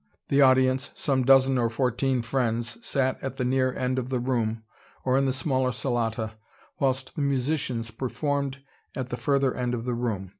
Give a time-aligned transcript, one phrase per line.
[0.29, 4.63] The audience, some dozen or fourteen friends, sat at the near end of the room,
[5.05, 6.31] or in the smaller salotta,
[6.79, 8.63] whilst the musicians performed
[8.95, 10.29] at the further end of the room.